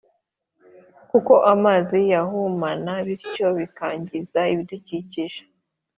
kuko 1.09 1.33
amazi 1.53 1.99
yahumana 2.13 2.91
bityo 3.05 3.47
bikangiza 3.59 4.39
ibidukikije 4.53 5.41